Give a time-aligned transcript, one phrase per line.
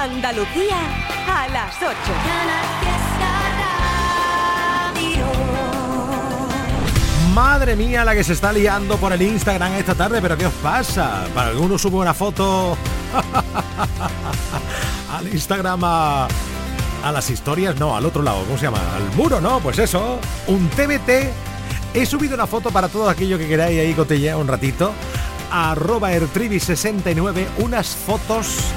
[0.00, 0.78] Andalucía
[1.28, 1.94] a las 8.
[7.34, 10.54] Madre mía, la que se está liando por el Instagram esta tarde, pero ¿qué os
[10.54, 11.26] pasa?
[11.34, 12.78] Para algunos sube una foto
[15.18, 16.28] al Instagram a,
[17.04, 18.80] a las historias, no, al otro lado, ¿cómo se llama?
[18.96, 19.60] Al muro, ¿no?
[19.60, 21.10] Pues eso, un TBT.
[21.92, 24.94] He subido una foto para todo aquello que queráis ahí cotillear un ratito.
[25.50, 28.72] Arroba Ertrivi69, unas fotos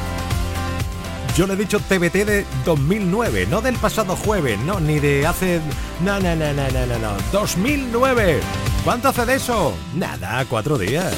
[1.35, 5.61] yo le he dicho TBT de 2009, no del pasado jueves, no, ni de hace...
[6.01, 7.11] No, no, no, no, no, no, no.
[7.31, 8.39] 2009.
[8.83, 9.75] ¿Cuánto hace de eso?
[9.95, 11.15] Nada, cuatro días.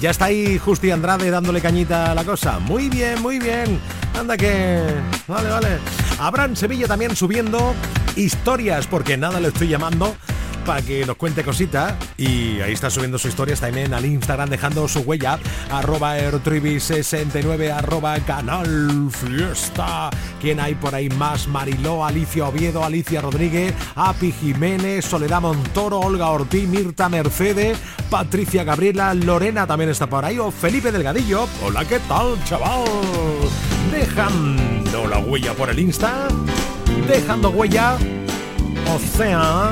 [0.00, 2.58] Ya está ahí Justi Andrade dándole cañita a la cosa.
[2.58, 3.78] Muy bien, muy bien.
[4.18, 4.82] Anda que...
[5.28, 5.78] Vale, vale.
[6.18, 7.74] Abraham Sevilla también subiendo
[8.16, 10.16] historias, porque nada le estoy llamando
[10.64, 11.94] para que nos cuente cositas.
[12.16, 15.38] Y ahí está subiendo su historia también al Instagram, dejando su huella.
[15.70, 20.10] Arroba Ertrivi69, arroba Canal Fiesta.
[20.40, 21.48] ¿Quién hay por ahí más?
[21.48, 27.78] Mariló, Alicia Oviedo, Alicia Rodríguez, Api Jiménez, Soledad Montoro, Olga Ortiz, Mirta Mercedes,
[28.10, 31.46] Patricia Gabriela, Lorena también está por ahí, o Felipe Delgadillo.
[31.64, 32.84] Hola, ¿qué tal, chaval?
[33.90, 36.28] Dejando la huella por el Insta,
[37.08, 37.96] dejando huella,
[38.94, 39.70] o sea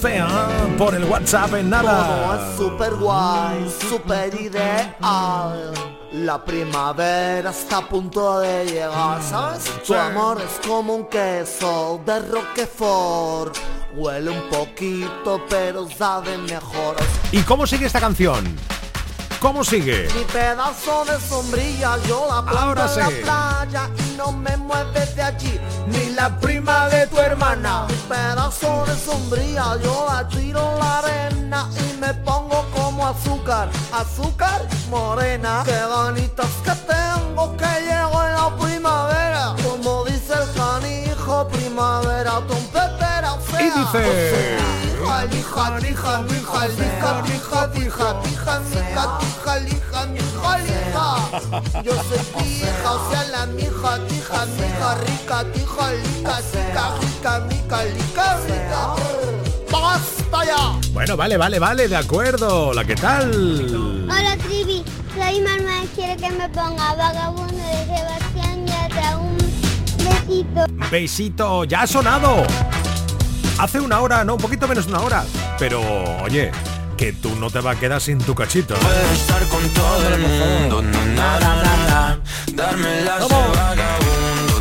[0.00, 2.06] Océan por el WhatsApp en nada.
[2.06, 5.74] Todo es super guay, super ideal.
[6.12, 9.64] La primavera está a punto de llegar, ¿sabes?
[9.86, 13.58] Tu amor es como un queso de Roquefort.
[13.94, 16.96] Huele un poquito, pero sabe mejor.
[17.30, 18.56] ¿Y cómo sigue esta canción?
[19.40, 20.06] ¿Cómo sigue?
[20.14, 25.16] Mi pedazo de sombrilla, yo la planto Ahora en la playa y no me mueves
[25.16, 27.86] de allí, ni la prima de tu hermana.
[27.88, 27.94] Mi
[29.10, 35.62] sombrilla, yo la tiro la arena y me pongo como azúcar, azúcar morena.
[35.64, 43.36] Qué ganitas que tengo que llego en la primavera, como dice el canijo, primavera trompetera
[43.48, 43.60] fea.
[43.60, 44.59] Y dice...
[45.20, 51.82] Hija, hija, hija, hija, hija, hija, hija, hija, hija, hija, hija, hija, hija.
[51.82, 57.84] Yo soy pija, o sea la mija, tija, mija, rica, tija, lica, sica, rica, mica,
[57.84, 58.80] lica, rica.
[59.70, 60.80] ¡Basta ya!
[60.94, 62.72] Bueno, vale, vale, vale, de acuerdo.
[62.72, 63.30] ¿La qué tal?
[64.04, 64.82] Hola Trivi,
[65.14, 69.36] soy Manuel, quiero que me ponga vagabundo de Sebastián Yatra, un
[69.98, 70.66] besito.
[70.90, 72.46] Besito, ya ha sonado.
[73.60, 75.24] Hace una hora, no, un poquito menos de una hora.
[75.58, 75.82] Pero,
[76.22, 76.50] oye,
[76.96, 78.74] que tú no te vas a quedar sin tu cachito.
[78.74, 82.20] Puedo estar con todo el mundo, na, na, na, na, na.
[82.54, 83.56] darme las de Vamos.
[83.56, 84.60] vagabundo,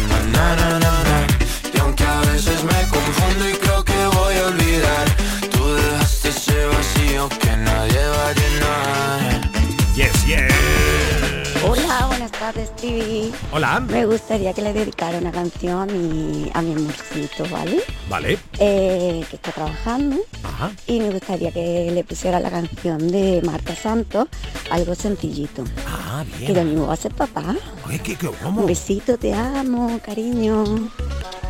[12.51, 13.31] tardes, Trivi.
[13.51, 13.79] Hola.
[13.79, 17.79] Me gustaría que le dedicara una canción a mi, a mi amorcito, ¿vale?
[18.09, 18.39] Vale.
[18.59, 20.71] Eh, que está trabajando Ajá.
[20.87, 24.27] y me gustaría que le pusiera la canción de Marta Santos,
[24.71, 25.63] algo sencillito.
[25.87, 26.69] Ah, Que lo bien.
[26.69, 27.55] mismo va a ser papá.
[27.87, 28.65] Oye, ¿qué, qué, Un cómo?
[28.65, 30.63] besito, te amo, cariño.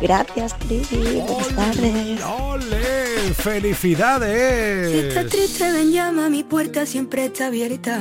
[0.02, 1.22] Gracias, Trivi.
[1.26, 2.20] Buenas tardes.
[2.24, 2.84] ¡Ole!
[3.22, 5.30] Si estás ¡Felicidades!
[5.30, 8.00] triste, ven, llama, mi puerta siempre está abierta.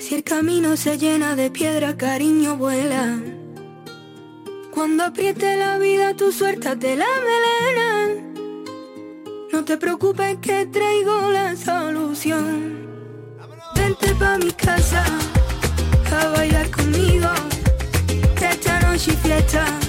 [0.00, 3.20] Si el camino se llena de piedra, cariño, vuela.
[4.72, 8.22] Cuando apriete la vida, tu suéltate la melena.
[9.52, 12.88] No te preocupes que traigo la solución.
[13.76, 15.04] Vente pa' mi casa
[16.18, 17.28] a bailar conmigo.
[18.40, 19.79] Esta noche fiesta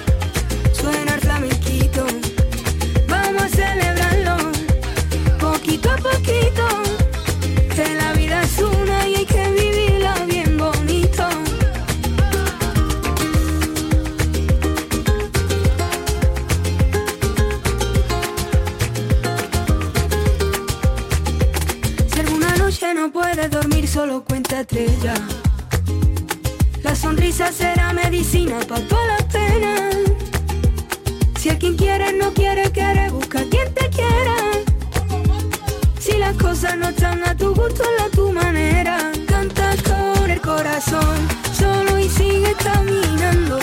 [26.81, 29.96] La sonrisa será medicina para todas las penas.
[31.37, 34.35] Si a quien quieres no quiere, quiere, busca quien te quiera.
[35.99, 39.11] Si las cosas no están a tu gusto, a tu manera.
[39.28, 41.17] Canta con el corazón,
[41.51, 43.59] solo y sigue caminando.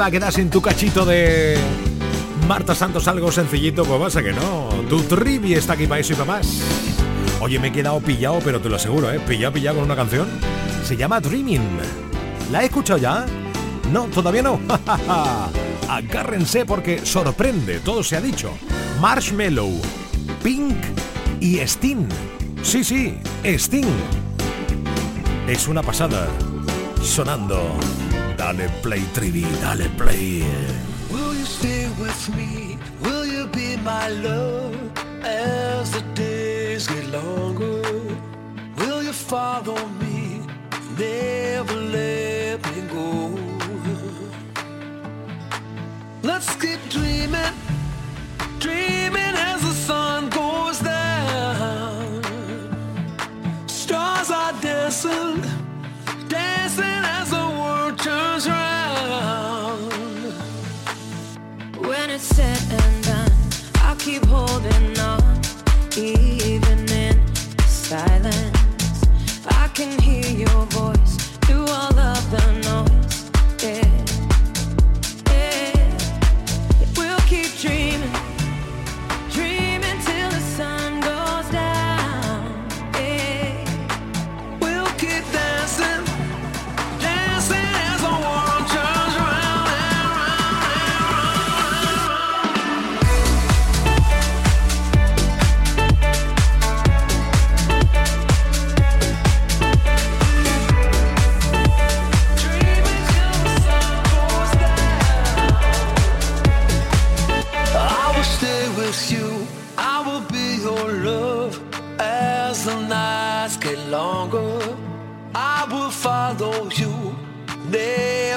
[0.00, 1.58] Te iba a quedar sin tu cachito de
[2.48, 3.84] Marta Santos algo sencillito?
[3.84, 4.70] Pues pasa que no.
[4.88, 6.62] Tu trivi está aquí para eso y para más.
[7.38, 9.20] Oye, me he quedado pillado, pero te lo aseguro, ¿eh?
[9.20, 10.26] Pillado, pillado con una canción.
[10.84, 11.80] Se llama Dreaming.
[12.50, 13.26] ¿La he escuchado ya?
[13.92, 14.58] No, todavía no.
[15.90, 18.52] Agárrense porque sorprende, todo se ha dicho.
[19.02, 19.82] Marshmallow,
[20.42, 20.78] Pink
[21.40, 22.08] y Sting.
[22.62, 23.84] Sí, sí, Sting.
[25.46, 26.26] Es una pasada.
[27.02, 27.76] Sonando.
[28.40, 30.42] Dale play, Trivi, dale play.
[31.12, 32.78] Will you stay with me?
[33.02, 34.74] Will you be my love
[35.22, 37.82] as the days get longer?
[38.78, 40.40] Will you follow me?
[40.98, 43.36] Never let me go.
[46.22, 47.54] Let's keep dreaming,
[48.58, 52.22] dreaming as the sun goes down.
[53.66, 55.42] Stars are dancing,
[56.28, 57.39] dancing as the
[58.02, 59.92] turns round.
[61.86, 63.32] When it's said and done,
[63.76, 65.40] I'll keep holding on,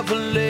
[0.03, 0.42] never live.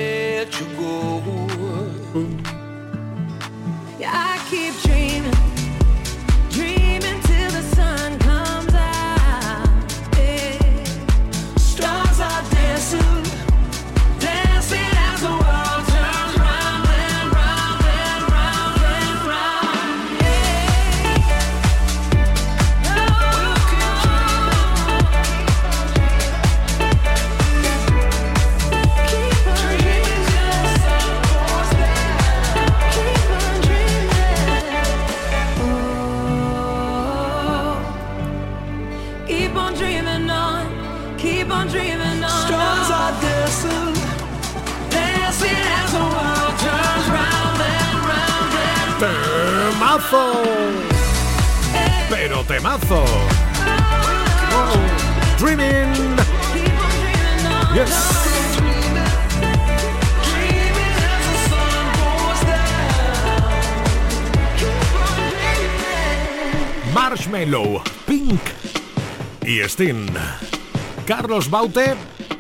[71.54, 71.94] Baute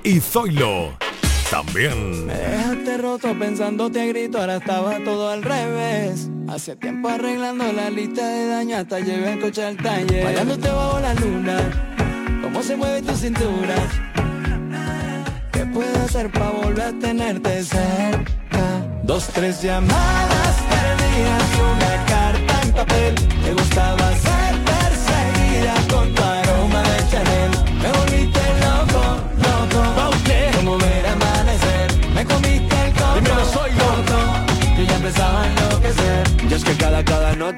[0.03, 0.97] y Zoilo.
[1.51, 2.25] También.
[2.25, 6.29] Me dejaste roto pensándote a grito, ahora estaba todo al revés.
[6.49, 10.23] Hace tiempo arreglando la lista de daño hasta llevé el coche al taller.
[10.23, 11.57] Bailándote bajo la luna,
[12.41, 13.75] cómo se mueve tu cintura.
[15.51, 18.81] ¿Qué puedo hacer para volver a tenerte cerca?
[19.03, 23.15] Dos, tres llamadas perdidas y una carta en papel.
[23.43, 24.42] Te gustaba ser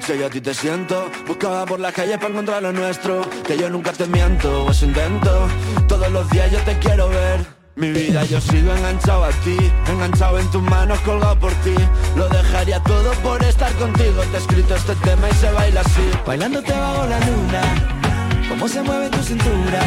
[0.06, 1.10] noche yo a ti te siento.
[1.26, 4.84] Buscaba por las calles para encontrar lo nuestro Que yo nunca te miento, o eso
[4.84, 5.48] intento.
[5.88, 7.44] Todos los días yo te quiero ver.
[7.74, 11.74] Mi vida yo sigo enganchado a ti Enganchado en tus manos, colgado por ti.
[12.16, 14.22] Lo dejaría todo por estar contigo.
[14.30, 16.10] Te he escrito este tema y se baila así.
[16.26, 17.62] Bailándote bajo la luna,
[18.48, 19.80] cómo se mueve tu cintura.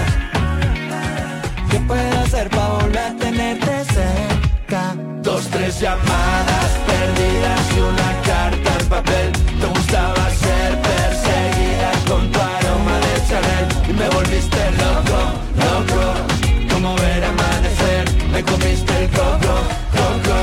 [1.72, 4.96] ¿Qué puedo hacer para volver a tenerte cerca?
[5.22, 9.32] Dos, tres llamadas perdidas y una carta en papel.
[9.32, 9.49] Te
[9.90, 13.90] gustaba ser perseguida con tu aroma de Chanel.
[13.90, 15.20] Y me volviste loco,
[15.66, 18.06] loco Como ver amanecer.
[18.32, 19.54] Me comiste el coco,
[19.98, 20.38] coco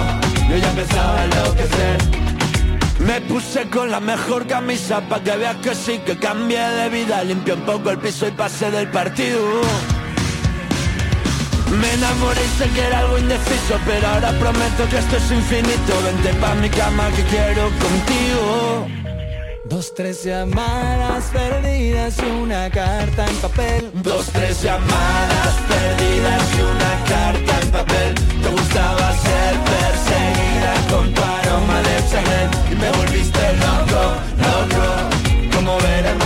[0.51, 1.99] Yo ya empezaba a enloquecer.
[2.99, 7.23] Me puse con la mejor camisa pa' que veas que sí que cambié de vida.
[7.23, 9.41] Limpié un poco el piso y pasé del partido.
[11.81, 15.93] Me enamoré y sé que era algo indeciso Pero ahora prometo que esto es infinito.
[16.05, 19.06] Vente pa' mi cama que quiero contigo
[19.69, 23.91] Dos, tres llamadas perdidas y una carta en papel.
[23.95, 28.15] Dos, tres llamadas perdidas y una carta en papel.
[28.15, 34.03] Te gustaba ser perseguida con tu aroma de Chanel y me volviste loco,
[34.47, 36.26] loco, como verano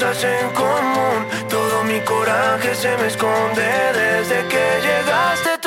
[0.00, 1.26] Cosas en común.
[1.48, 5.59] Todo mi coraje se me esconde desde que llegaste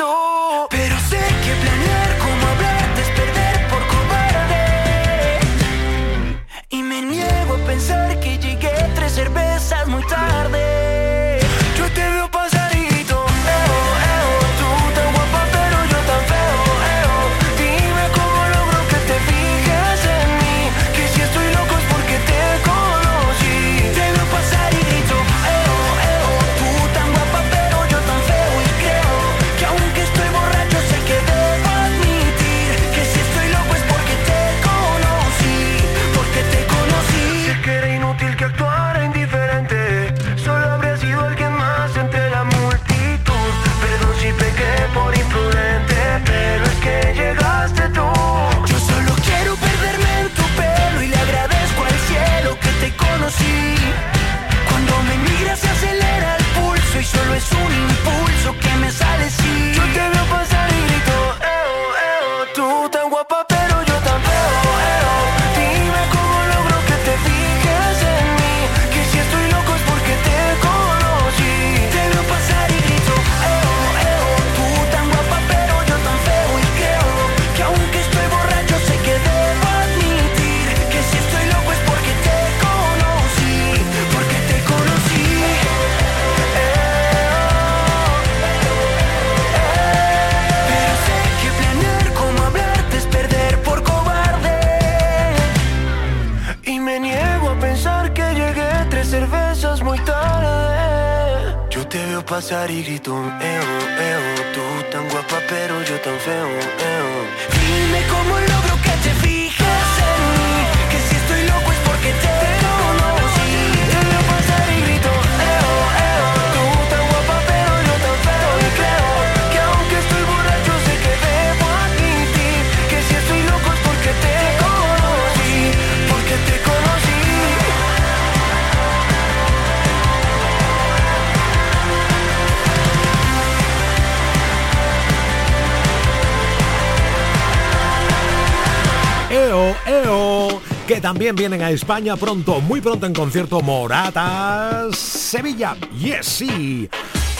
[140.94, 145.76] que también vienen a España pronto, muy pronto en concierto Moratas Sevilla.
[145.98, 146.88] Yes, sí.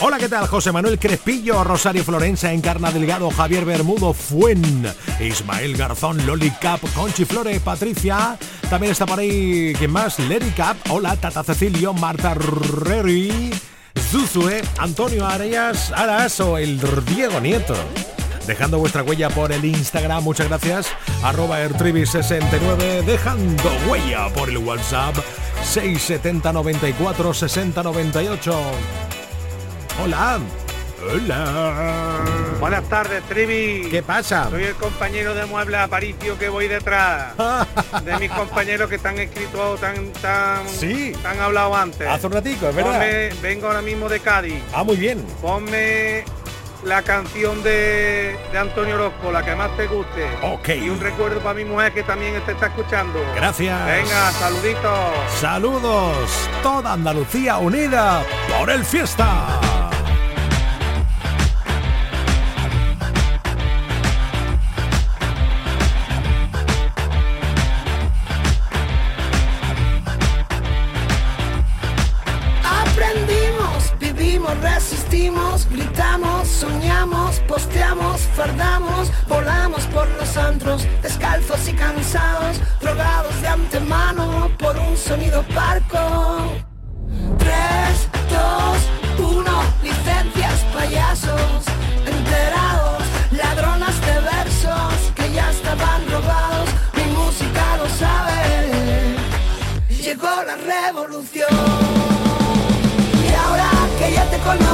[0.00, 0.48] Hola, ¿qué tal?
[0.48, 4.84] José Manuel Crespillo, Rosario Florencia, Encarna Delgado, Javier Bermudo, Fuen,
[5.20, 8.36] Ismael Garzón, Loli Cap, Conchi Flores, Patricia.
[8.68, 10.18] También está por ahí, ¿quién más?
[10.18, 13.52] Lady Cap, hola, Tata Cecilio, Marta Reri,
[14.10, 17.76] Zuzue, Antonio Arias, Aras o el Diego Nieto
[18.46, 20.22] dejando vuestra huella por el Instagram.
[20.24, 20.88] Muchas gracias.
[21.22, 25.16] Arroba Ertribi69, dejando huella por el WhatsApp
[25.62, 28.60] 670 94 60 98.
[30.02, 30.38] Hola.
[31.06, 32.24] Hola.
[32.60, 33.88] Buenas tardes, Trivi.
[33.90, 34.48] ¿Qué pasa?
[34.48, 37.34] Soy el compañero de muebles Aparicio que voy detrás.
[38.04, 41.12] de mis compañeros que están escritos tan tan Sí.
[41.22, 42.08] tan hablado antes.
[42.08, 43.00] Hace un ratico, es verdad.
[43.02, 44.62] Ponme- vengo ahora mismo de Cádiz.
[44.72, 45.22] Ah, muy bien.
[45.42, 46.24] Ponme
[46.84, 50.28] la canción de, de Antonio Orozco, la que más te guste.
[50.42, 50.68] Ok.
[50.82, 53.20] Y un recuerdo para mi mujer que también te está escuchando.
[53.34, 53.86] Gracias.
[53.86, 54.98] Venga, saluditos.
[55.40, 56.48] Saludos.
[56.62, 58.22] Toda Andalucía unida
[58.58, 59.93] por el fiesta.
[76.64, 84.96] Soñamos, posteamos, fardamos, volamos por los antros, descalzos y cansados, drogados de antemano por un
[84.96, 86.54] sonido parco.
[87.38, 87.54] 3,
[89.18, 91.62] 2, 1, licencias, payasos,
[92.06, 93.02] enterados,
[93.32, 99.16] ladronas de versos que ya estaban robados, mi música lo sabe,
[100.02, 101.48] llegó la revolución.
[103.26, 104.73] Y ahora que ya te conozco,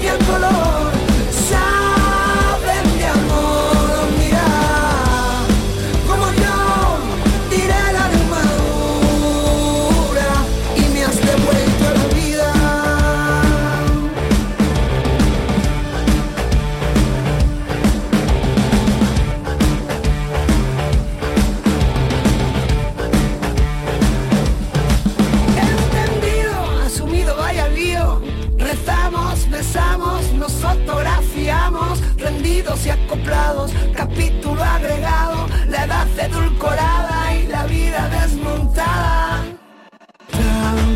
[0.00, 0.89] ni la luz ni el color,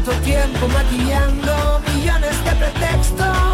[0.05, 3.54] Tanto tiempo maquillando millones de pretextos.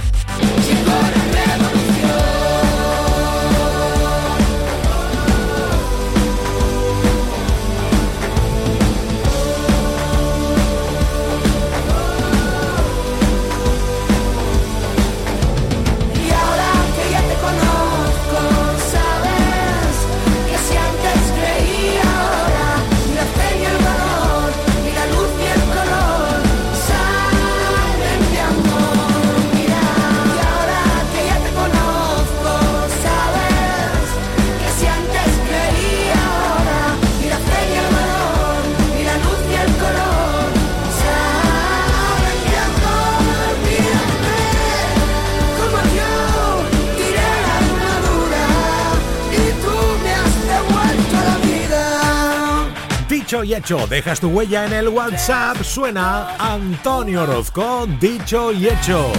[53.53, 59.11] Hecho, dejas tu huella en el WhatsApp, suena Antonio Orozco, dicho y hecho.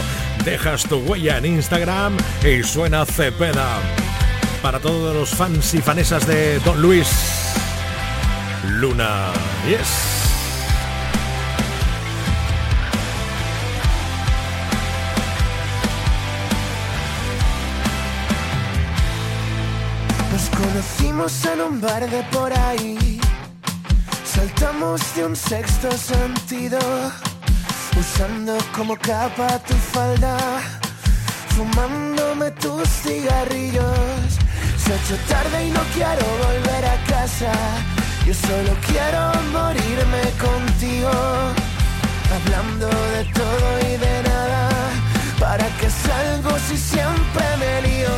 [0.45, 3.79] Dejas tu huella en Instagram y suena Cepeda.
[4.62, 7.09] Para todos los fans y fanesas de Don Luis.
[8.64, 9.33] Luna,
[9.68, 9.87] yes.
[20.33, 23.21] Nos conocimos en un bar de por ahí.
[24.62, 26.79] Saltamos de un sexto sentido.
[27.98, 30.37] Usando como capa tu falda.
[31.57, 34.38] Fumándome tus cigarrillos.
[34.79, 37.53] Se ha hecho tarde y no quiero volver a casa.
[38.25, 41.11] Yo solo quiero morirme contigo.
[42.37, 44.68] Hablando de todo y de nada.
[45.40, 48.16] ¿Para qué salgo si siempre me lío?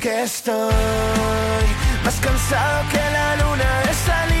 [0.00, 1.64] Que estoy
[2.04, 4.39] más cansado que la luna de salir.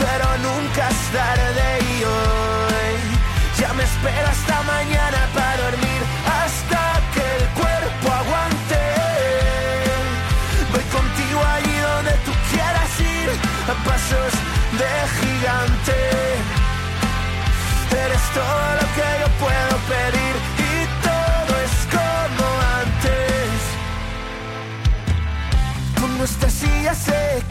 [0.00, 2.96] Pero nunca es tarde y hoy.
[3.58, 5.27] Ya me espera hasta mañana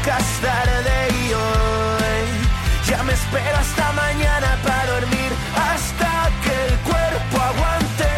[0.00, 7.40] nunca es tarde hoy ya me espero hasta mañana para dormir, hasta que el cuerpo
[7.40, 8.08] aguante.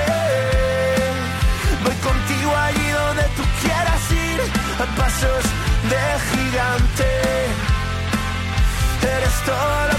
[1.84, 4.40] Voy contigo allí donde tú quieras ir,
[4.80, 5.44] a pasos
[5.90, 7.10] de gigante.
[9.16, 9.91] Eres todo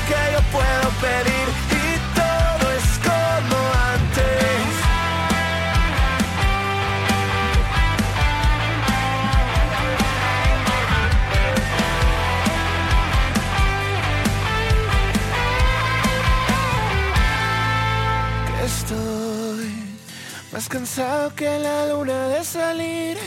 [20.93, 23.17] más cansado que la luna de salir,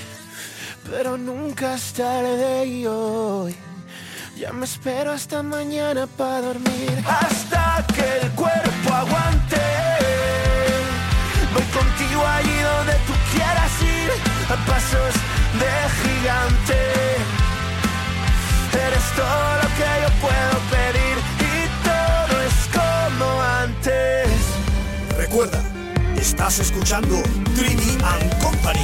[0.88, 3.56] pero nunca es tarde y hoy.
[4.36, 7.04] Ya me espero hasta mañana para dormir.
[7.06, 9.62] Hasta que el cuerpo aguante.
[11.54, 14.10] Voy contigo allí donde tú quieras ir.
[14.48, 15.14] A pasos
[15.60, 16.78] de gigante.
[18.86, 19.45] Eres todo
[26.58, 27.22] escuchando
[27.54, 28.80] Trivi and Company.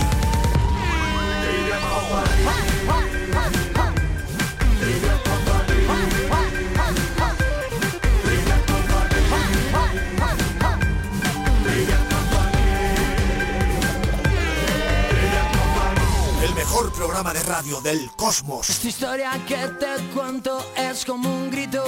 [16.43, 18.69] El mejor programa de radio del cosmos.
[18.69, 21.85] Esta historia que te cuento es como un grito,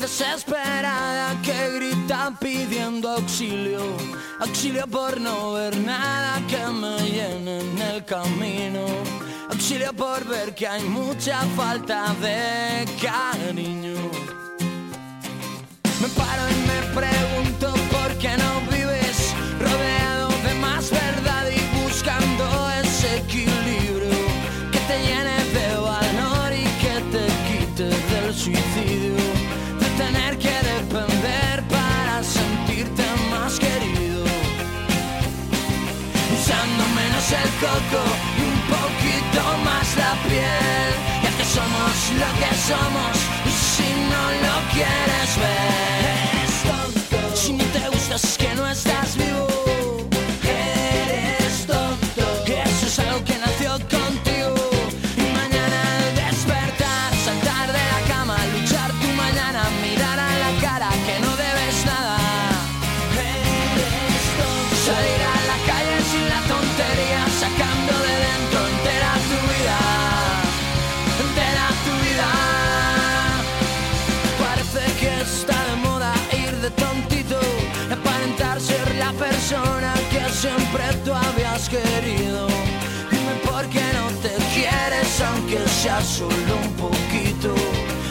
[0.00, 3.82] desesperada que grita pidiendo auxilio,
[4.40, 8.86] auxilio por no ver nada que me llene en el camino,
[9.50, 14.00] auxilio por ver que hay mucha falta de cariño.
[16.00, 18.79] Me paro y me pregunto por qué no vives
[37.32, 38.02] el coco
[38.38, 40.90] y un poquito más la piel,
[41.22, 43.14] ya que somos lo que somos
[43.46, 47.36] y si no lo quieres ver, eres tonto.
[47.36, 48.99] Si no te gustas es que no estás
[80.32, 82.46] siempre tú habías querido.
[83.10, 87.54] Dime por qué no te quieres aunque sea solo un poquito.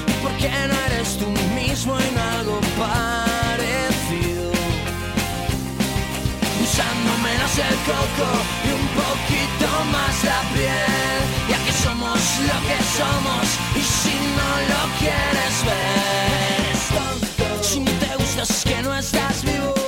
[0.08, 4.52] ¿Y por qué no eres tú mismo en algo parecido?
[6.64, 8.30] Usando menos el coco
[8.66, 14.50] y un poquito más la piel, ya que somos lo que somos y si no
[14.72, 16.60] lo quieres ver.
[17.62, 19.79] Si no te gustas es que no estás vivo.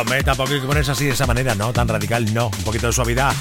[0.00, 2.46] Hombre, tampoco hay que ponerse así de esa manera, no, tan radical, no.
[2.46, 3.34] Un poquito de suavidad.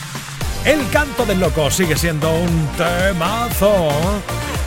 [0.65, 3.89] El canto del loco sigue siendo un temazo.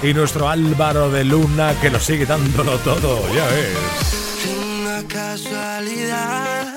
[0.00, 4.46] Y nuestro Álvaro de Luna que lo sigue dándolo todo, ya ves.
[4.62, 6.74] Una casualidad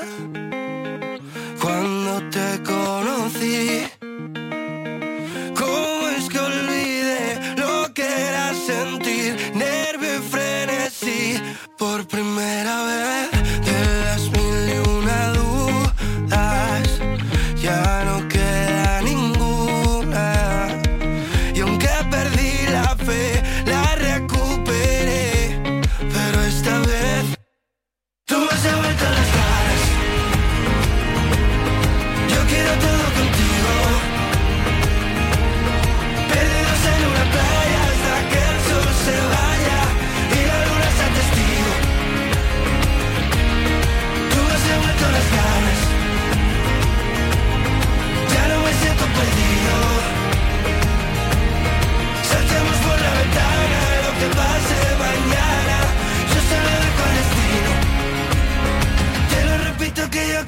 [1.62, 3.92] cuando te conocí.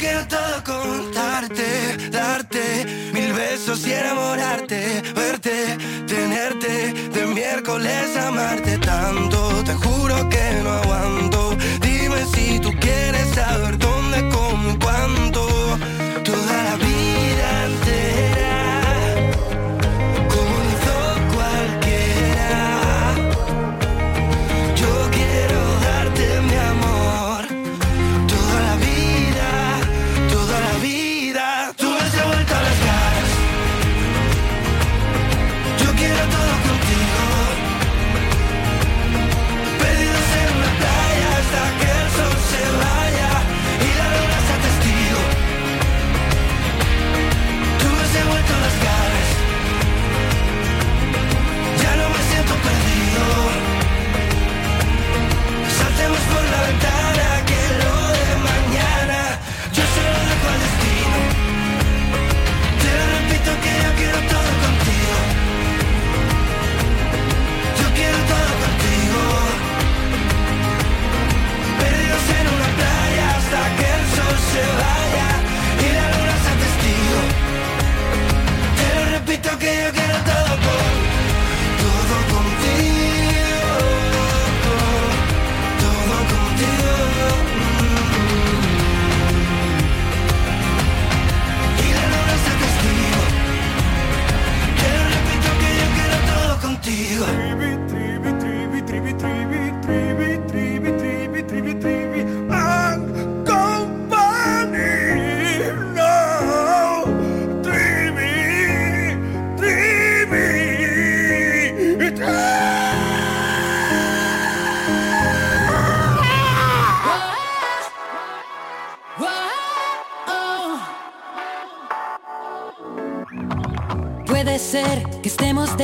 [0.05, 8.74] quiero todo contarte, darte mil besos y enamorarte, verte, tenerte, de miércoles amarte.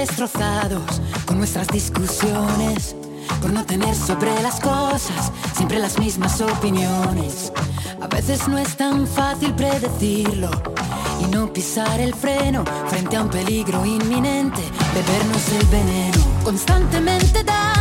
[0.01, 2.95] destrozados con nuestras discusiones,
[3.39, 7.53] por no tener sobre las cosas siempre las mismas opiniones.
[8.01, 10.49] A veces no es tan fácil predecirlo
[11.19, 14.63] y no pisar el freno frente a un peligro inminente,
[14.95, 17.80] bebernos el veneno, constantemente da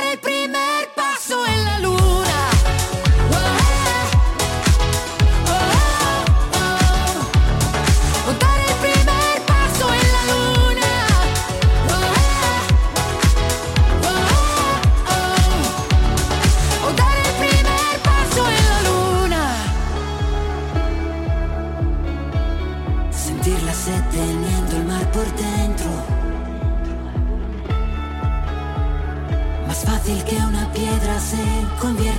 [31.21, 31.37] se
[31.79, 32.10] convierte.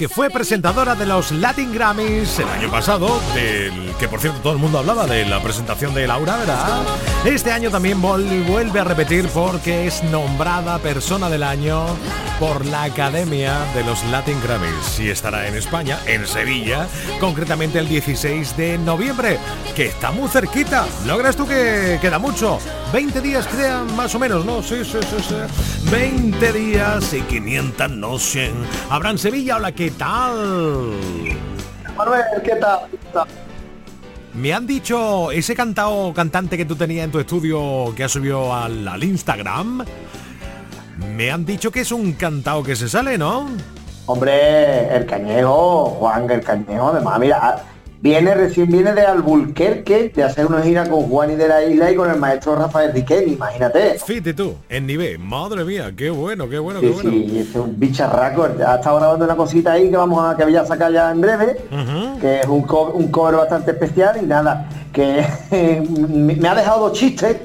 [0.00, 4.54] Que fue presentadora de los Latin Grammys el año pasado, del que por cierto todo
[4.54, 6.80] el mundo hablaba de la presentación de Laura, ¿verdad?
[7.26, 11.84] Este año también vol- vuelve a repetir porque es nombrada persona del año
[12.40, 16.88] por la Academia de los Latin Grammys y estará en España, en Sevilla,
[17.20, 19.38] concretamente el 16 de noviembre,
[19.76, 20.86] que está muy cerquita.
[21.06, 22.58] ¿No crees tú que queda mucho?
[22.94, 24.62] 20 días quedan más o menos, ¿no?
[24.62, 25.90] Sí, sí, sí, sí.
[25.90, 28.52] 20 días y 500 noches.
[28.88, 30.94] Habrá en Sevilla, hola, ¿qué tal?
[31.94, 32.80] Manuel, ¿qué tal?
[34.32, 38.54] Me han dicho ese cantado cantante que tú tenías en tu estudio que has subido
[38.54, 39.84] al, al Instagram.
[41.16, 43.46] Me han dicho que es un cantado que se sale, ¿no?
[44.06, 47.62] Hombre, el Cañejo, Juan, el Cañejo, además, mira, ah,
[48.00, 51.92] viene recién viene de Albuquerque de hacer una gira con Juan y de la Isla
[51.92, 53.98] y con el maestro Rafael Riquelme, imagínate.
[54.04, 55.18] Fíjate tú, en nivel.
[55.20, 57.10] Madre mía, qué bueno, qué bueno, qué Sí, bueno.
[57.10, 58.44] sí, es un bicharraco.
[58.66, 61.20] Ha estado grabando una cosita ahí que vamos a que voy a sacar ya en
[61.20, 61.56] breve,
[62.20, 65.24] que es un, co- un cover bastante especial y nada, que
[66.08, 67.36] me me ha dejado dos chistes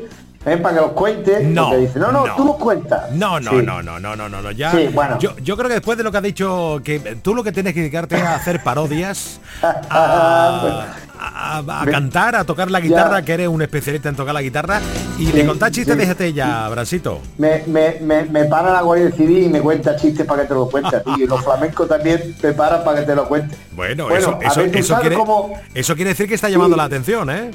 [0.46, 1.44] para que los cuente.
[1.44, 2.36] No, dice, no, no, no.
[2.36, 3.12] tú los cuentas.
[3.12, 3.58] No, no, Sí.
[3.64, 4.72] no, no, no, no, no, no, ya.
[4.72, 5.18] Sí, bueno.
[5.20, 7.74] yo, yo creo que después de lo que has dicho, que tú lo que tienes
[7.74, 10.86] que dedicarte es a hacer parodias, a,
[11.20, 14.80] a- a cantar, a tocar la guitarra, que eres un especialista en tocar la guitarra,
[15.18, 17.22] y de Sí, contar chistes, déjate ya, Brasito.
[17.38, 20.54] Me, me, me, me para la Guardia Civil y me cuenta chistes para que te
[20.54, 21.12] lo cuente a ti.
[21.18, 23.56] Y los flamencos también te paran para que te lo cuente.
[23.72, 26.76] Bueno, Bueno, eso, eso, ver, ¿tú eso, quiere, cómo- eso quiere decir que está llamando
[26.76, 27.52] la atención, ¿eh?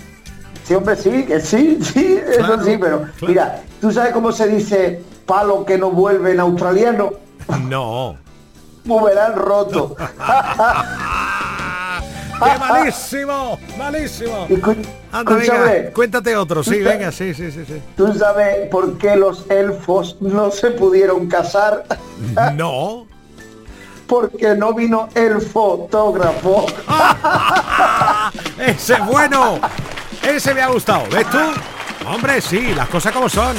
[0.64, 4.48] Sí, hombre, sí, que sí, sí, Claro, eso sí, pero mira, ¿tú sabes cómo se
[4.48, 7.12] dice palo que no vuelve en australiano?
[7.68, 8.16] No.
[8.84, 9.96] Boomerang roto.
[12.42, 13.58] ¡Qué malísimo!
[13.76, 14.46] ¡Malísimo!
[15.12, 17.82] Anda, venga, cuéntate otro, sí, venga, sí, sí, sí, sí.
[17.96, 21.84] ¿Tú sabes por qué los elfos no se pudieron casar?
[22.54, 23.06] No.
[24.06, 26.66] Porque no vino el fotógrafo.
[28.58, 29.60] Ese es bueno.
[30.30, 31.04] Ese me ha gustado.
[31.10, 31.38] ¿Ves tú?
[32.06, 33.56] Hombre, sí, las cosas como son.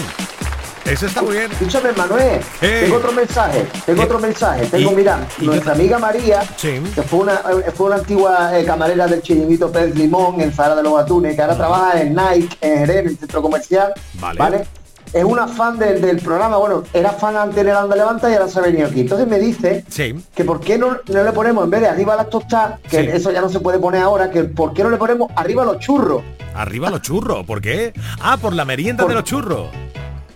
[0.85, 1.51] Ese está muy bien.
[1.51, 2.81] Escúchame, Manuel, Eh.
[2.85, 4.05] tengo otro mensaje, tengo Eh.
[4.05, 4.65] otro mensaje.
[4.65, 6.81] Tengo, Y- mira, y nuestra amiga María, Sí.
[6.95, 10.75] que fue una, eh, fue una antigua eh, camarera del chiringuito Pez Limón en Zara
[10.75, 13.93] de los Atunes, que ahora trabaja en Nike, en Jerez, en el centro comercial.
[14.15, 14.65] Vale.
[15.13, 18.47] Es una fan del, del programa, bueno, era fan antes el Anda Levanta y ahora
[18.47, 19.01] se ha venido aquí.
[19.01, 20.15] Entonces me dice Sí.
[20.33, 23.07] que por qué no, no le ponemos, en vez de arriba las tostadas, que Sí.
[23.11, 25.79] eso ya no se puede poner ahora, que por qué no le ponemos arriba los
[25.79, 26.21] churros.
[26.55, 27.45] Arriba los churros.
[27.45, 27.91] ¿Por qué?
[28.21, 29.67] Ah, por la merienda de los churros.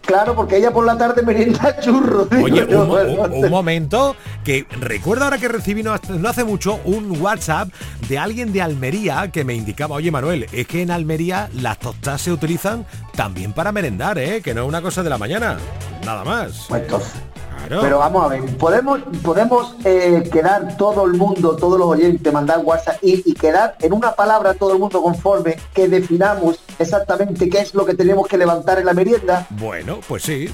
[0.06, 2.28] Claro, porque ella por la tarde merienda churros.
[2.32, 6.44] Oye, yo, un, mo- bueno, un- un momento que recuerdo ahora que recibí no hace,
[6.44, 7.70] mucho un WhatsApp
[8.08, 12.22] de alguien de Almería que me indicaba, oye Manuel, es que en Almería las tostadas
[12.22, 12.86] se utilizan
[13.16, 14.42] también para merendar, ¿eh?
[14.44, 15.58] Que no es una cosa de la mañana.
[16.06, 16.66] Nada más.
[16.70, 17.12] Pues entonces,
[17.68, 17.82] Claro.
[17.82, 22.60] Pero vamos a ver, podemos, podemos eh, quedar todo el mundo, todos los oyentes, mandar
[22.64, 27.60] WhatsApp y, y quedar en una palabra todo el mundo conforme que definamos exactamente qué
[27.60, 29.48] es lo que tenemos que levantar en la merienda.
[29.52, 30.50] Bueno, pues sí.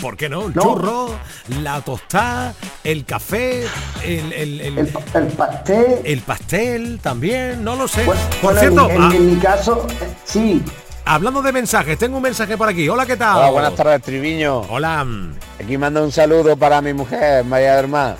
[0.00, 0.46] ¿Por qué no?
[0.46, 0.62] El No.
[0.62, 1.08] churro,
[1.60, 3.64] la tostada, el café,
[4.04, 6.00] el, el, el- El pastel.
[6.04, 8.04] el pastel también, no lo sé.
[8.04, 10.62] Bueno, por bueno, cierto, en, ah, en mi caso, eh, sí.
[11.08, 12.88] Hablando de mensajes, tengo un mensaje por aquí.
[12.88, 13.38] Hola, ¿qué tal?
[13.38, 14.60] Hola, buenas tardes, Triviño.
[14.68, 15.06] Hola.
[15.62, 18.16] Aquí mando un saludo para mi mujer, María del Mar.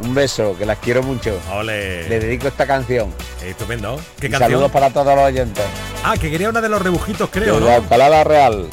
[0.00, 1.38] Un beso, que las quiero mucho.
[1.52, 2.08] Ole.
[2.08, 3.12] Le dedico esta canción.
[3.42, 3.98] Estupendo.
[4.20, 4.50] ¿Qué Y canción?
[4.50, 5.64] Saludos para todos los oyentes.
[6.04, 7.76] Ah, que quería una de los rebujitos, creo, Desde ¿no?
[7.76, 8.68] Alcalá la Real.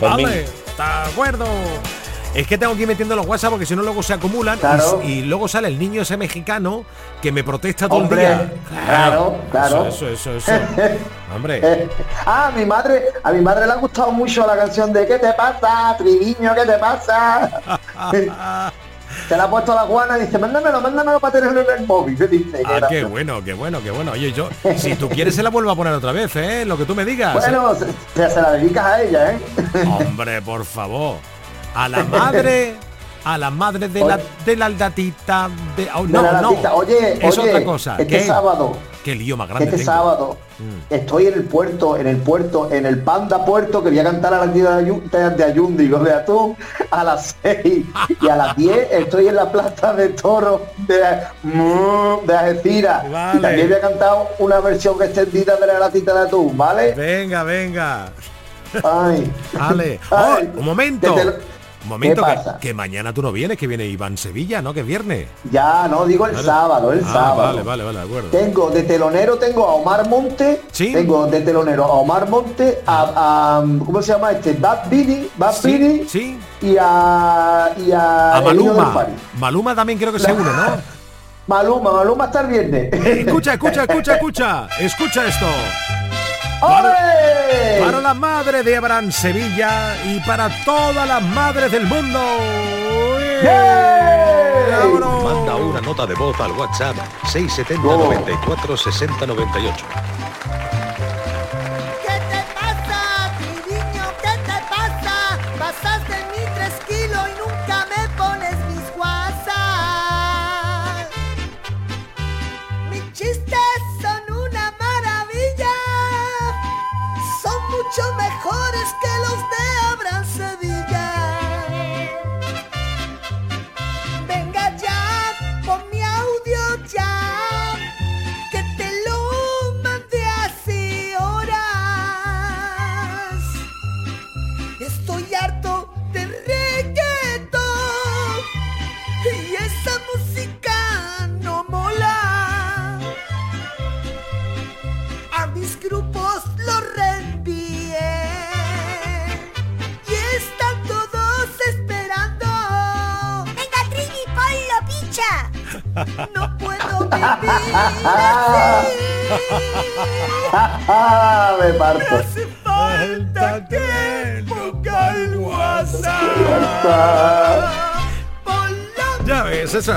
[0.00, 1.46] Vale, está de acuerdo.
[2.34, 4.60] Es que tengo que ir metiendo los WhatsApp porque si no luego se acumulan y-
[4.60, 5.02] Claro.
[5.04, 6.84] y, luego sale el niño ese mexicano
[7.20, 8.52] que me protesta todo Hombre, el día.
[8.86, 9.86] claro, claro.
[9.88, 10.62] Eso, eso, eso, eso.
[11.34, 11.88] Hombre.
[12.26, 15.18] Ah, a mi madre, a mi madre le ha gustado mucho la canción de ¿Qué
[15.18, 16.54] te pasa, Triviño?
[16.54, 17.50] ¿Qué te pasa?
[19.28, 22.16] Se la ha puesto la Juana y dice, mándamelo, mándamelo para tenerlo en el móvil.
[22.30, 24.12] Dice, Ah, qué bueno, qué bueno, qué bueno.
[24.12, 26.64] Oye, yo, si tú quieres se la vuelvo a poner otra vez, ¿eh?
[26.64, 27.34] Lo que tú me digas.
[27.34, 29.38] Bueno, se- se la dedicas a ella, ¿eh?
[29.86, 31.16] Hombre, por favor.
[31.74, 32.74] A la madre,
[33.24, 35.48] a la madre de la, de la aldatita.
[35.76, 36.50] De, oh, De no, la no.
[36.74, 37.92] Oye, es oye, otra cosa.
[37.98, 38.26] este ¿Qué?
[38.26, 39.90] sábado, Qué lío más grande este tengo.
[39.90, 40.94] sábado, Mm.
[40.94, 44.32] estoy en el puerto, en el puerto, en el Panda Puerto, que voy a cantar
[44.34, 46.56] a las 10 de Ayun, de, de Ayun, digo, de atún,
[46.90, 47.84] a las 6
[48.20, 51.00] y a las 10 estoy en la plaza de toro de,
[51.42, 53.10] mm, de Algeciras.
[53.10, 53.38] Vale.
[53.38, 56.92] Y también voy a cantar una versión extendida de la latita de atún, ¿vale?
[56.92, 58.12] Venga, venga.
[58.84, 59.32] Ay.
[59.54, 59.98] Vale.
[60.12, 61.12] Ay, Oh, un momento.
[61.84, 62.58] Un momento, ¿Qué que, pasa?
[62.58, 64.72] que mañana tú no vienes, que viene Iván Sevilla, ¿no?
[64.72, 65.26] Que es viernes.
[65.50, 67.42] Ya, no, digo el sábado, el Ah, sábado.
[67.48, 68.28] Vale, vale, vale, de acuerdo.
[68.30, 70.92] Tengo de telonero tengo a Omar Monte, Sí.
[70.92, 74.52] tengo de telonero a Omar Monte, a, a- ¿cómo se llama este?
[74.54, 76.38] Bad Bunny, Bad Sí, Bunny sí.
[76.60, 79.06] y a y a, Maluma.
[79.38, 80.92] Maluma también creo que se une, ¿no?
[81.48, 82.92] Maluma, Maluma hasta el viernes.
[82.92, 84.68] Escucha, escucha, escucha, escucha.
[84.78, 85.46] Escucha esto.
[86.62, 87.80] ¡Ole!
[87.80, 92.20] Para la madre de Abraham Sevilla y para todas las madres del mundo.
[95.24, 96.96] Manda una nota de voz al WhatsApp
[97.32, 99.84] 670 94 60 98.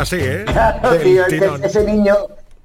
[0.01, 0.43] Así, ¿eh?
[0.45, 2.15] Claro, tío, es que ese niño,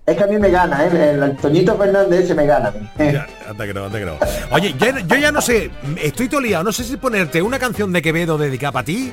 [0.06, 1.10] es que a mí me gana, ¿eh?
[1.14, 2.72] El Antoñito Fernández ese me gana.
[2.98, 4.14] Ya, anda que no, anda que no.
[4.50, 5.70] Oye, yo ya no sé,
[6.02, 9.12] estoy todo liado, no sé si ponerte una canción de Quevedo dedicada para ti.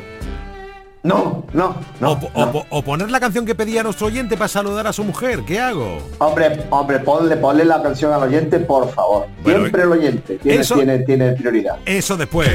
[1.04, 2.12] No, no, no.
[2.12, 4.92] O, po- o po- o poner la canción que pedía nuestro oyente para saludar a
[4.94, 6.00] su mujer, ¿qué hago?
[6.18, 9.28] Hombre, hombre, ponle, ponle la canción al oyente, por favor.
[9.42, 11.78] Bueno, Siempre el oyente tiene, eso- tiene, tiene prioridad.
[11.86, 12.50] Eso después.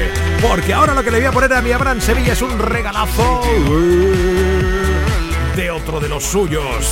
[0.47, 3.41] Porque ahora lo que le voy a poner a mi Abraham Sevilla es un regalazo
[5.55, 6.91] de otro de los suyos.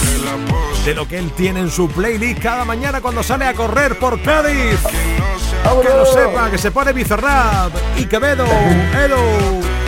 [0.86, 4.22] De lo que él tiene en su playlist cada mañana cuando sale a correr por
[4.22, 4.80] Cádiz.
[5.82, 9.22] Que lo sepa, que se pone Bizarrap y Quevedo, Edo,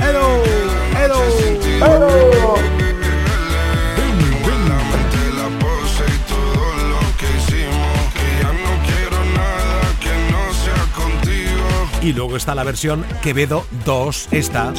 [0.01, 0.43] Edo,
[1.03, 1.23] Edo.
[12.01, 14.73] Y luego está la versión Quevedo 2, esta.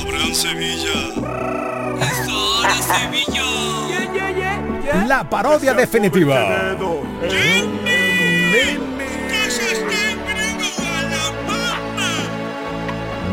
[5.07, 6.75] La parodia definitiva.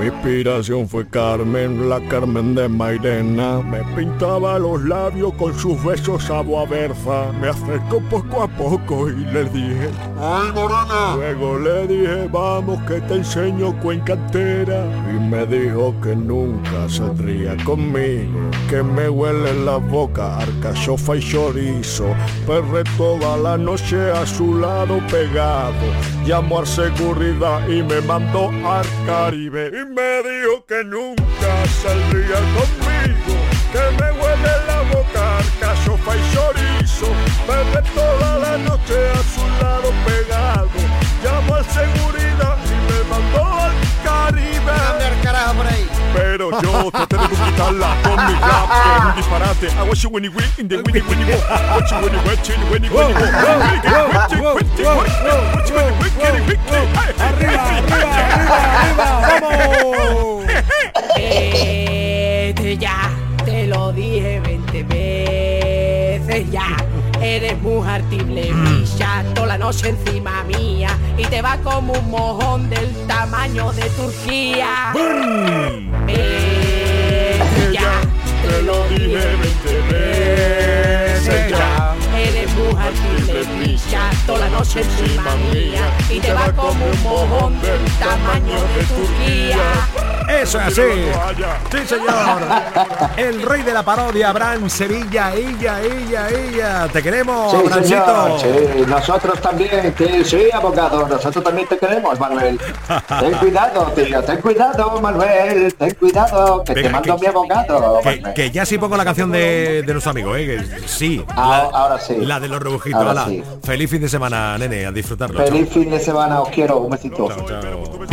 [0.02, 3.60] Mi inspiración fue Carmen, la Carmen de Mairena.
[3.60, 7.32] Me pintaba los labios con sus besos a berza.
[7.39, 11.16] Me acercó poco a poco y le dije, ¡Ay, morena!
[11.16, 14.88] Luego le dije, vamos que te enseño cuenca entera.
[15.08, 22.08] Y me dijo que nunca saldría conmigo, que me huele la boca arcachofa y chorizo.
[22.47, 25.76] Perré toda la noche a su lado pegado.
[26.26, 29.90] Llamó a seguridad y me mandó al Caribe.
[29.91, 33.35] Me dijo que nunca saldría conmigo,
[33.73, 37.07] que me huele la boca arcachofa y chorizo.
[37.45, 40.69] Perré toda la noche a su lado pegado.
[41.21, 42.20] Llamó a seguridad y me mandó
[44.28, 45.22] al Caribe.
[45.24, 45.88] carajo por ahí.
[46.13, 49.67] Pero yo traté de conquistarla con mi rap, que es un disparate.
[49.67, 51.11] I want you winnie win in the winnie wo.
[51.72, 53.11] Want you winnie win chin winnie winnie wo.
[61.34, 62.01] Vete
[67.32, 72.69] Eres mujer artible, brilla toda la noche encima mía y te va como un mojón
[72.69, 74.91] del tamaño de Turquía.
[76.05, 76.19] Vete
[77.71, 78.01] ya,
[78.41, 80.90] te lo dije 20 veces
[84.62, 89.57] noche encima mía y te va como un mojón del tamaño de Turquía.
[90.41, 90.82] Eso es así.
[91.72, 92.41] Sí, señor.
[93.18, 96.88] El rey de la parodia, Abraham Sevilla, ella, ella, ella.
[96.93, 97.74] Te queremos, Sí, señor,
[98.07, 98.39] Abrancito.
[98.39, 102.59] sí, nosotros también, que sí, abogado, nosotros también te queremos, Manuel.
[103.20, 107.99] Ten cuidado, tío, ten cuidado, Manuel, ten cuidado, que te Venga, mando que- mi abogado.
[108.03, 110.64] Que, que ya sí pongo la canción de, de nuestro amigo, ¿eh?
[110.86, 111.26] Sí.
[111.30, 112.16] Ah, la, ahora sí.
[112.20, 113.01] La de los rebujitos.
[113.28, 113.43] Sí.
[113.64, 115.39] Feliz fin de semana, nene, a disfrutarlo.
[115.43, 117.28] Feliz fin de semana, os quiero, un besito.
[117.28, 118.11] Chao, chao.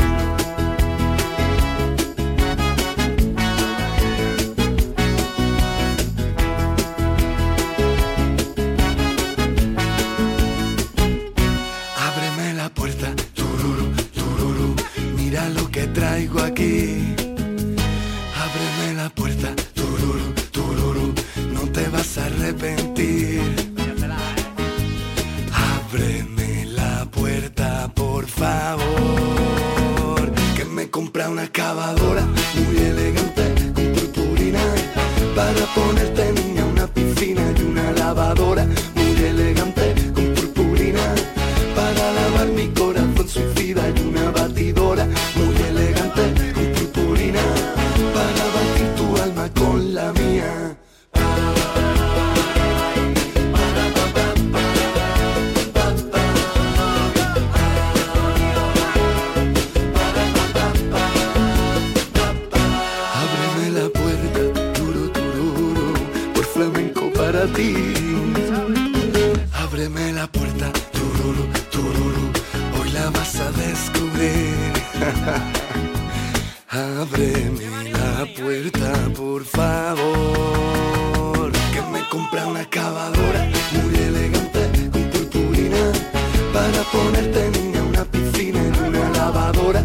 [76.71, 79.91] Ábreme la puerta, por favor,
[81.73, 85.93] que me compra una cavadora muy elegante con purpurina
[86.53, 89.83] para ponerte niña una piscina en una lavadora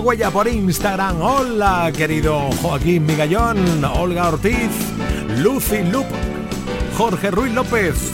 [0.00, 1.20] Huella por Instagram.
[1.20, 4.70] Hola, querido Joaquín Migallón, Olga Ortiz,
[5.38, 6.06] Lucy Lup,
[6.96, 8.12] Jorge Ruiz López,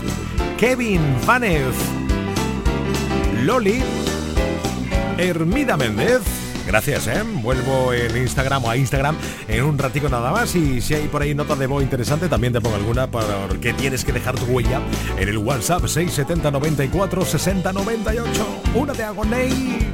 [0.57, 1.75] Kevin Fanez,
[3.45, 3.83] Loli,
[5.19, 6.23] Hermida Méndez.
[6.67, 7.23] Gracias, ¿eh?
[7.43, 9.17] Vuelvo en Instagram o a Instagram
[9.49, 12.53] en un ratico nada más y si hay por ahí notas de voz interesante también
[12.53, 14.81] te pongo alguna porque tienes que dejar tu huella
[15.19, 18.47] en el WhatsApp 670 94 60 98.
[18.75, 19.94] Una de Agoney.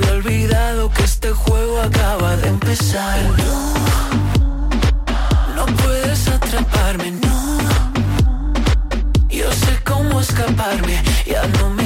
[0.00, 3.20] Había olvidado que este juego acaba de empezar.
[3.36, 3.74] No,
[5.56, 7.58] no puedes atraparme, no.
[9.28, 11.79] Yo sé cómo escaparme, ya no me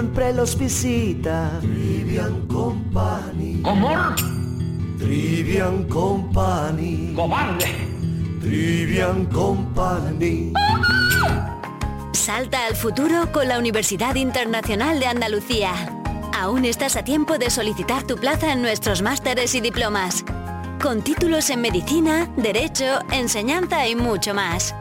[0.00, 1.58] siempre los visita.
[1.60, 3.60] Trivian Company.
[3.62, 3.90] ¿Cómo?
[4.98, 7.12] Trivian Company.
[7.14, 7.66] ¡Cobarde!
[8.40, 10.54] Trivian Company.
[12.12, 15.72] Salta al futuro con la Universidad Internacional de Andalucía.
[16.32, 20.24] Aún estás a tiempo de solicitar tu plaza en nuestros másteres y diplomas.
[20.82, 24.74] Con títulos en medicina, derecho, enseñanza y mucho más.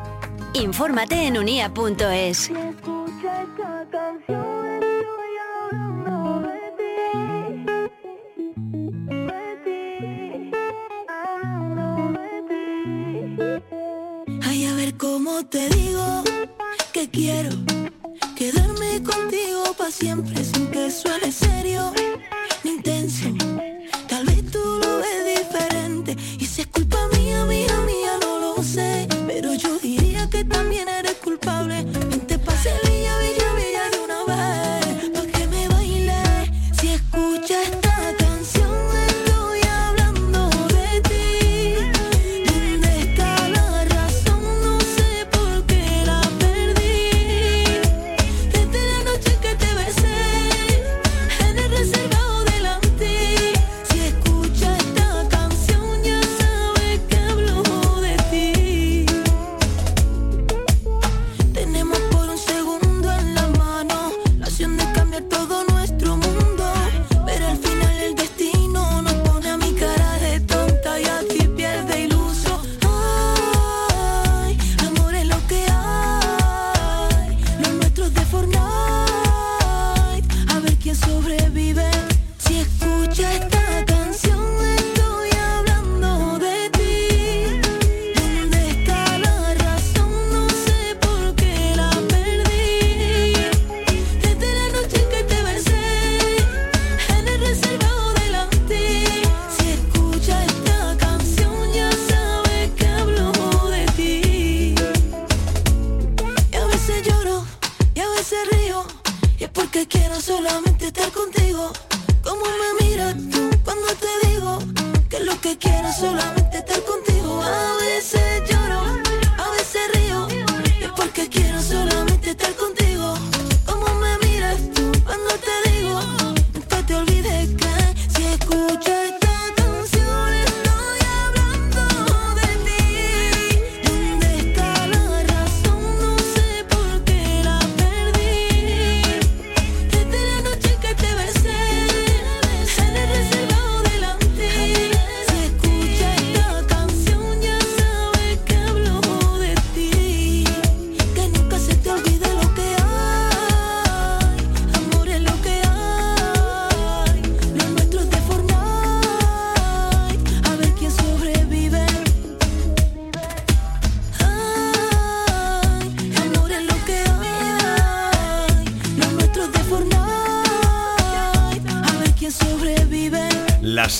[0.54, 2.52] Infórmate en unia.es.
[15.46, 16.24] te digo
[16.92, 17.50] que quiero
[18.36, 21.94] quedarme contigo para siempre sin que suene serio.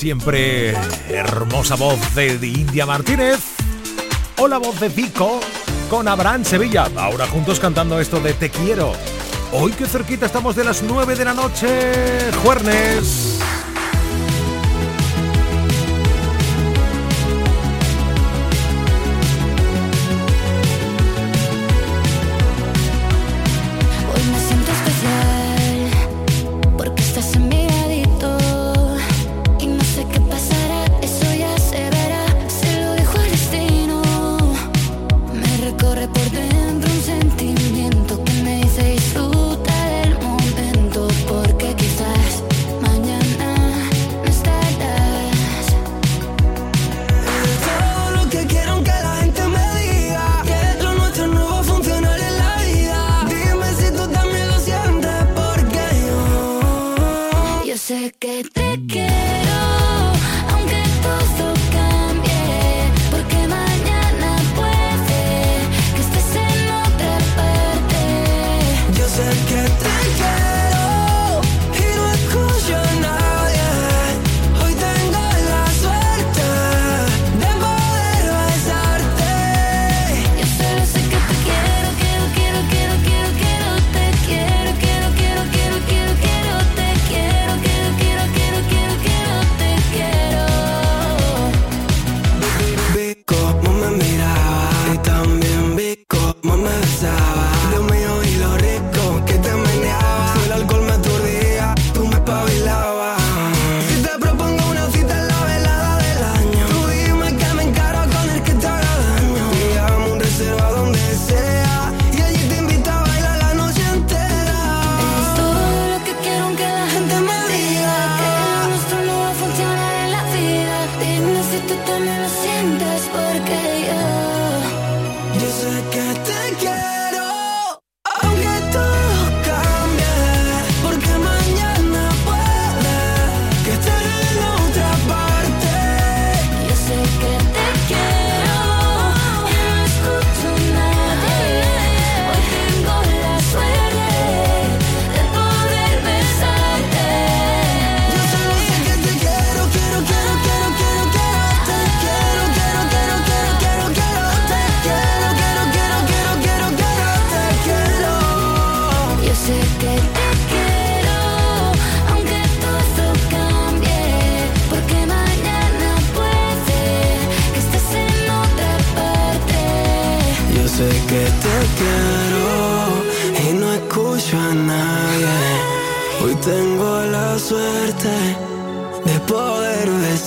[0.00, 0.74] siempre
[1.10, 3.38] hermosa voz de India Martínez
[4.38, 5.40] o la voz de Vico
[5.90, 6.88] con Abraham Sevilla.
[6.96, 8.94] Ahora juntos cantando esto de Te quiero.
[9.52, 13.29] Hoy que cerquita estamos de las 9 de la noche, Juernes.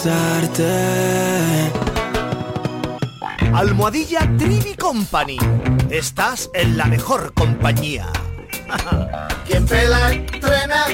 [0.04, 1.72] Besarte.
[3.54, 5.38] Almohadilla Trivi Company.
[5.90, 8.08] Estás en la mejor compañía.
[9.48, 10.86] Quien pela estrena,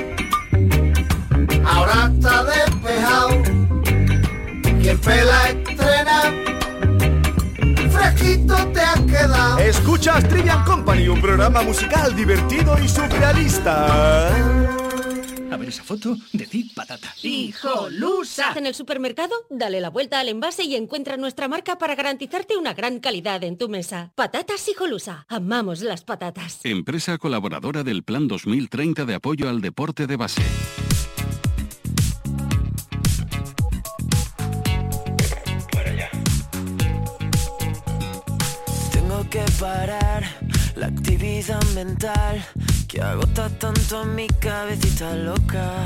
[1.66, 3.30] ahora está despejado.
[4.82, 6.22] Quien pela estrena,
[7.92, 9.60] fresquito te has quedado.
[9.60, 14.28] Escuchas Trivian Company, un programa musical divertido y surrealista.
[15.52, 16.16] A ver esa foto,
[16.90, 17.14] patata.
[17.22, 18.54] ¡Hijolusa!
[18.56, 22.74] En el supermercado, dale la vuelta al envase y encuentra nuestra marca para garantizarte una
[22.74, 24.12] gran calidad en tu mesa.
[24.16, 25.26] Patatas Hijolusa.
[25.28, 26.60] Amamos las patatas.
[26.64, 30.42] Empresa colaboradora del Plan 2030 de apoyo al deporte de base.
[38.92, 40.24] Tengo que parar
[40.76, 42.44] la actividad mental
[42.88, 45.86] que agota tanto a mi cabecita loca.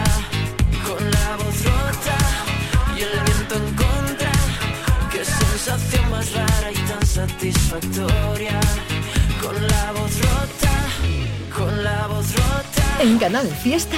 [7.27, 8.59] Satisfactoria.
[9.41, 10.75] Con la voz rota,
[11.55, 13.03] con la voz rota.
[13.03, 13.97] En Canal Fiesta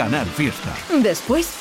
[0.01, 0.73] Canal Fiesta.
[1.03, 1.47] Después,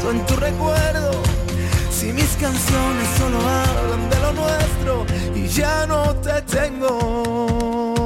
[0.00, 1.22] paso en tu recuerdo.
[1.90, 7.99] Si mis canciones solo hablan de lo nuestro y ya no te tengo.